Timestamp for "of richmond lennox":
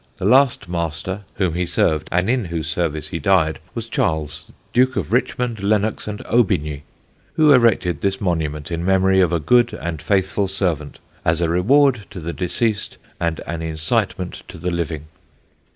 4.95-6.07